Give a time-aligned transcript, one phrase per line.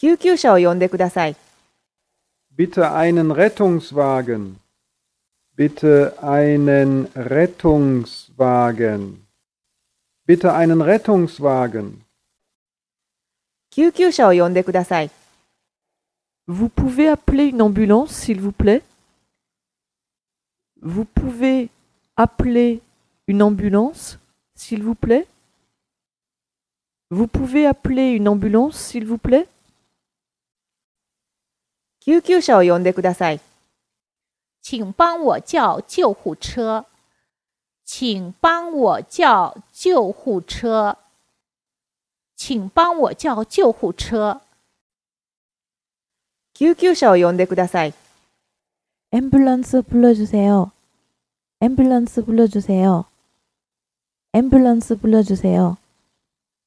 [0.00, 1.36] 救急車を呼んでください。
[2.54, 4.56] Bitte einen Rettungswagen.
[5.56, 9.24] Bitte einen Rettungswagen.
[10.26, 12.02] Bitte einen Rettungswagen.
[13.70, 15.10] 救急車を呼んでください。
[16.46, 18.82] Vous pouvez appeler une ambulance, s'il vous plaît
[20.80, 21.70] Vous pouvez
[22.16, 22.80] appeler
[23.26, 24.18] une ambulance,
[24.54, 25.26] s'il vous plaît
[27.10, 29.48] Vous pouvez appeler une ambulance, s'il vous plaît
[32.00, 33.40] 救急車を呼んでください。
[34.62, 36.84] 请帮我叫救护车，
[37.84, 40.96] 请帮我叫救护车，
[42.36, 44.40] 请帮我叫救护车。
[46.52, 47.94] 救急車を呼んでください。
[49.12, 50.72] 앰뷸런스 불러주세요.
[51.60, 53.04] 앰뷸런스 불러주세요.
[54.32, 55.76] 앰뷸런스 불러주세요.